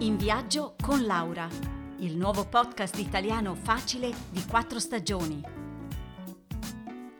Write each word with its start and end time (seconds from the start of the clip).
In 0.00 0.16
viaggio 0.16 0.76
con 0.80 1.04
Laura, 1.06 1.48
il 1.98 2.16
nuovo 2.16 2.46
podcast 2.46 2.96
italiano 2.98 3.56
facile 3.56 4.14
di 4.30 4.44
quattro 4.48 4.78
stagioni. 4.78 5.42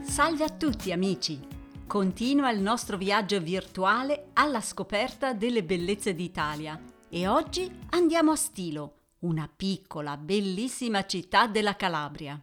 Salve 0.00 0.44
a 0.44 0.48
tutti 0.48 0.90
amici! 0.90 1.38
Continua 1.86 2.50
il 2.50 2.62
nostro 2.62 2.96
viaggio 2.96 3.38
virtuale 3.40 4.30
alla 4.32 4.62
scoperta 4.62 5.34
delle 5.34 5.62
bellezze 5.62 6.14
d'Italia 6.14 6.82
e 7.10 7.28
oggi 7.28 7.70
andiamo 7.90 8.30
a 8.30 8.36
Stilo, 8.36 8.94
una 9.18 9.50
piccola, 9.54 10.16
bellissima 10.16 11.04
città 11.04 11.46
della 11.48 11.76
Calabria. 11.76 12.42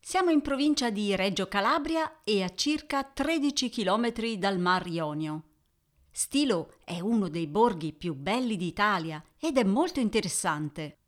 Siamo 0.00 0.30
in 0.30 0.40
provincia 0.40 0.90
di 0.90 1.14
Reggio 1.14 1.46
Calabria 1.46 2.22
e 2.24 2.42
a 2.42 2.52
circa 2.52 3.04
13 3.04 3.68
km 3.70 4.34
dal 4.38 4.58
Mar 4.58 4.88
Ionio. 4.88 5.44
Stilo 6.12 6.74
è 6.84 7.00
uno 7.00 7.28
dei 7.28 7.46
borghi 7.46 7.92
più 7.92 8.14
belli 8.14 8.56
d'Italia 8.56 9.22
ed 9.38 9.56
è 9.58 9.64
molto 9.64 10.00
interessante. 10.00 10.98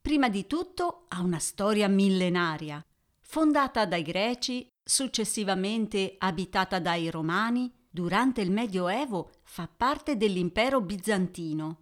Prima 0.00 0.28
di 0.28 0.46
tutto 0.46 1.04
ha 1.08 1.20
una 1.20 1.38
storia 1.38 1.88
millenaria, 1.88 2.84
fondata 3.20 3.86
dai 3.86 4.02
greci, 4.02 4.68
successivamente 4.82 6.16
abitata 6.18 6.80
dai 6.80 7.08
romani, 7.08 7.72
durante 7.88 8.40
il 8.40 8.50
Medioevo 8.50 9.30
fa 9.44 9.68
parte 9.68 10.16
dell'impero 10.16 10.80
bizantino. 10.80 11.78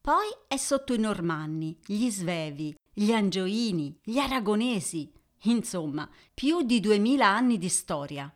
Poi 0.00 0.26
è 0.46 0.56
sotto 0.56 0.92
i 0.92 0.98
Normanni, 0.98 1.78
gli 1.86 2.10
Svevi, 2.10 2.76
gli 2.92 3.10
Angioini, 3.10 3.98
gli 4.02 4.18
Aragonesi, 4.18 5.10
insomma, 5.42 6.08
più 6.34 6.62
di 6.62 6.78
duemila 6.80 7.26
anni 7.26 7.58
di 7.58 7.68
storia. 7.68 8.32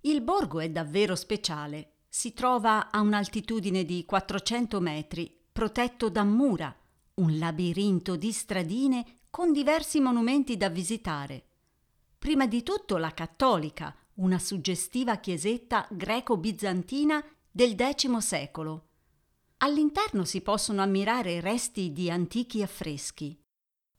Il 0.00 0.20
borgo 0.20 0.60
è 0.60 0.68
davvero 0.68 1.14
speciale 1.14 1.95
si 2.16 2.32
trova 2.32 2.90
a 2.90 3.02
un'altitudine 3.02 3.84
di 3.84 4.06
400 4.06 4.80
metri, 4.80 5.30
protetto 5.52 6.08
da 6.08 6.24
mura, 6.24 6.74
un 7.16 7.36
labirinto 7.36 8.16
di 8.16 8.32
stradine 8.32 9.18
con 9.28 9.52
diversi 9.52 10.00
monumenti 10.00 10.56
da 10.56 10.70
visitare. 10.70 11.44
Prima 12.16 12.46
di 12.46 12.62
tutto 12.62 12.96
la 12.96 13.12
Cattolica, 13.12 13.94
una 14.14 14.38
suggestiva 14.38 15.16
chiesetta 15.16 15.86
greco-bizantina 15.90 17.22
del 17.50 17.76
X 17.76 18.16
secolo. 18.16 18.86
All'interno 19.58 20.24
si 20.24 20.40
possono 20.40 20.80
ammirare 20.80 21.40
resti 21.40 21.92
di 21.92 22.10
antichi 22.10 22.62
affreschi. 22.62 23.38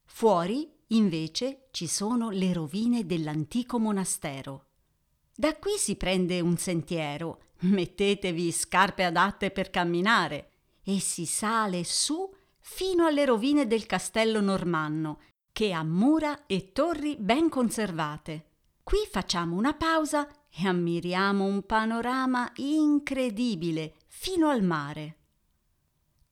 Fuori, 0.05 0.67
invece, 0.87 1.67
ci 1.69 1.85
sono 1.85 2.31
le 2.31 2.51
rovine 2.51 3.05
dell'antico 3.05 3.77
monastero. 3.77 4.69
Da 5.35 5.55
qui 5.55 5.73
si 5.77 5.95
prende 5.97 6.39
un 6.39 6.57
sentiero 6.57 7.41
Mettetevi 7.59 8.51
scarpe 8.51 9.03
adatte 9.03 9.51
per 9.51 9.69
camminare 9.69 10.51
e 10.83 10.99
si 10.99 11.25
sale 11.25 11.83
su 11.83 12.31
fino 12.59 13.05
alle 13.05 13.25
rovine 13.25 13.65
del 13.65 13.85
castello 13.85 14.41
normanno, 14.41 15.19
che 15.51 15.71
ha 15.71 15.83
mura 15.83 16.45
e 16.45 16.71
torri 16.71 17.15
ben 17.17 17.49
conservate. 17.49 18.45
Qui 18.83 18.99
facciamo 19.09 19.55
una 19.55 19.73
pausa 19.73 20.27
e 20.49 20.67
ammiriamo 20.67 21.43
un 21.43 21.65
panorama 21.65 22.51
incredibile 22.57 23.95
fino 24.07 24.49
al 24.49 24.63
mare. 24.63 25.15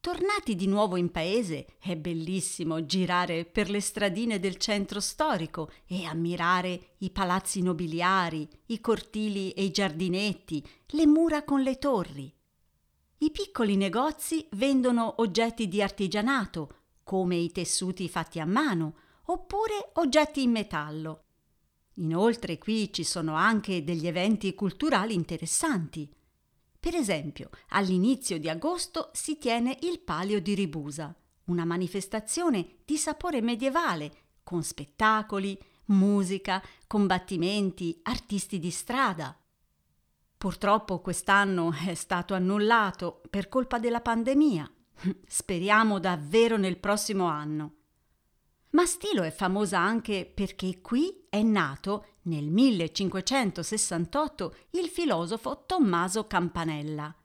Tornati 0.06 0.53
di 0.56 0.67
nuovo 0.67 0.98
in 0.98 1.09
paese, 1.09 1.66
è 1.80 1.95
bellissimo 1.95 2.86
girare 2.86 3.44
per 3.44 3.72
le 3.72 3.81
stradine 3.81 4.39
del 4.39 4.58
centro 4.58 5.00
storico 5.00 5.72
e 5.88 6.06
ammirare 6.06 6.89
i 7.00 7.09
palazzi 7.09 7.64
nobiliari, 7.64 8.47
i 8.67 8.80
cortili 8.81 9.50
e 9.50 9.64
i 9.64 9.72
giardinetti, 9.72 10.64
le 10.89 11.08
mura 11.08 11.44
con 11.44 11.64
le 11.64 11.80
torri. 11.80 12.31
I 13.17 13.31
piccoli 13.31 13.75
negozi 13.78 14.47
vendono 14.52 15.16
oggetti 15.22 15.67
di 15.67 15.81
artigianato, 15.81 16.75
come 17.02 17.38
i 17.38 17.52
tessuti 17.52 18.08
fatti 18.08 18.40
a 18.40 18.45
mano, 18.45 18.97
oppure 19.23 19.90
oggetti 19.94 20.44
in 20.44 20.52
metallo. 20.52 21.23
Inoltre 21.95 22.59
qui 22.59 22.94
ci 22.94 23.03
sono 23.03 23.34
anche 23.34 23.84
degli 23.84 24.06
eventi 24.06 24.53
culturali 24.53 25.16
interessanti. 25.16 26.07
Per 26.85 26.94
esempio, 26.94 27.50
all'inizio 27.69 28.38
di 28.38 28.47
agosto 28.47 29.09
si 29.12 29.40
tiene 29.40 29.75
il 29.81 30.01
Palio 30.01 30.40
di 30.40 30.53
Ribusa, 30.53 31.16
una 31.46 31.66
manifestazione 31.66 32.75
di 32.85 32.96
sapore 32.97 33.41
medievale, 33.41 34.12
con 34.44 34.62
spettacoli, 34.62 35.59
musica, 35.85 36.62
combattimenti, 36.85 38.00
artisti 38.03 38.59
di 38.59 38.69
strada. 38.69 39.35
Purtroppo 40.38 41.01
quest'anno 41.01 41.74
è 41.88 41.95
stato 41.95 42.35
annullato 42.35 43.24
per 43.31 43.50
colpa 43.50 43.79
della 43.79 44.01
pandemia. 44.01 44.72
Speriamo 45.25 45.97
davvero 45.97 46.56
nel 46.56 46.78
prossimo 46.78 47.25
anno. 47.25 47.84
Ma 48.75 48.86
Stilo 48.86 49.24
è 49.24 49.31
famosa 49.31 49.80
anche 49.80 50.30
perché 50.31 50.81
qui 50.81 51.25
è 51.30 51.41
nato 51.41 52.08
nel 52.24 52.50
1568 52.50 54.56
il 54.72 54.90
filosofo 54.90 55.63
Tommaso 55.66 56.28
Campanella. 56.28 57.16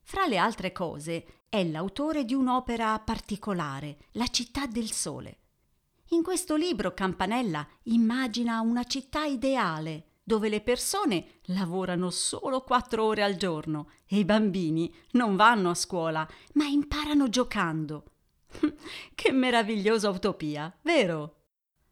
Fra 0.00 0.26
le 0.26 0.36
altre 0.36 0.72
cose 0.72 1.44
è 1.48 1.62
l'autore 1.62 2.24
di 2.24 2.34
un'opera 2.34 2.98
particolare, 2.98 3.98
La 4.14 4.26
città 4.26 4.66
del 4.66 4.90
sole. 4.90 5.38
In 6.08 6.24
questo 6.24 6.56
libro 6.56 6.92
Campanella 6.92 7.64
immagina 7.84 8.60
una 8.60 8.82
città 8.82 9.26
ideale 9.26 10.06
dove 10.24 10.48
le 10.48 10.60
persone 10.60 11.38
lavorano 11.44 12.10
solo 12.10 12.62
quattro 12.62 13.04
ore 13.04 13.22
al 13.22 13.36
giorno 13.36 13.90
e 14.06 14.18
i 14.18 14.24
bambini 14.24 14.92
non 15.12 15.36
vanno 15.36 15.70
a 15.70 15.74
scuola 15.74 16.28
ma 16.54 16.64
imparano 16.64 17.28
giocando 17.28 18.06
che 19.14 19.32
meravigliosa 19.32 20.08
utopia, 20.08 20.74
vero? 20.82 21.42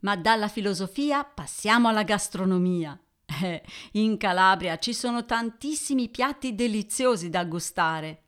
Ma 0.00 0.16
dalla 0.16 0.48
filosofia 0.48 1.24
passiamo 1.24 1.88
alla 1.88 2.02
gastronomia. 2.02 2.98
Eh, 3.42 3.62
in 3.92 4.16
Calabria 4.16 4.78
ci 4.78 4.92
sono 4.92 5.24
tantissimi 5.24 6.08
piatti 6.08 6.54
deliziosi 6.54 7.30
da 7.30 7.44
gustare. 7.44 8.22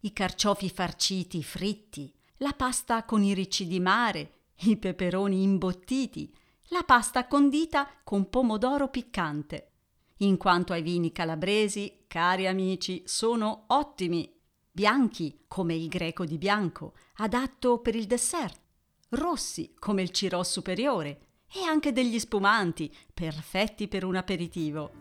I 0.00 0.12
carciofi 0.12 0.70
farciti 0.70 1.42
fritti, 1.42 2.12
la 2.38 2.52
pasta 2.56 3.04
con 3.04 3.22
i 3.22 3.34
ricci 3.34 3.66
di 3.66 3.80
mare, 3.80 4.32
i 4.62 4.76
peperoni 4.76 5.42
imbottiti, 5.42 6.34
la 6.68 6.82
pasta 6.82 7.26
condita 7.26 7.88
con 8.04 8.28
pomodoro 8.28 8.88
piccante. 8.88 9.72
In 10.18 10.36
quanto 10.36 10.72
ai 10.72 10.82
vini 10.82 11.12
calabresi, 11.12 12.04
cari 12.06 12.46
amici, 12.46 13.02
sono 13.06 13.64
ottimi 13.68 14.37
bianchi 14.78 15.40
come 15.48 15.74
il 15.74 15.88
greco 15.88 16.24
di 16.24 16.38
bianco, 16.38 16.92
adatto 17.16 17.78
per 17.78 17.96
il 17.96 18.06
dessert, 18.06 18.60
rossi 19.08 19.74
come 19.76 20.02
il 20.02 20.10
Cirò 20.10 20.44
superiore 20.44 21.18
e 21.52 21.64
anche 21.64 21.90
degli 21.90 22.16
spumanti, 22.16 22.94
perfetti 23.12 23.88
per 23.88 24.04
un 24.04 24.14
aperitivo. 24.14 24.92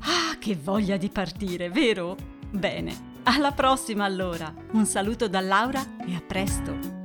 Ah, 0.00 0.36
che 0.36 0.56
voglia 0.56 0.96
di 0.96 1.10
partire, 1.10 1.70
vero? 1.70 2.16
Bene, 2.50 3.20
alla 3.22 3.52
prossima 3.52 4.04
allora. 4.04 4.52
Un 4.72 4.84
saluto 4.84 5.28
da 5.28 5.40
Laura 5.40 5.98
e 6.04 6.16
a 6.16 6.20
presto. 6.20 7.01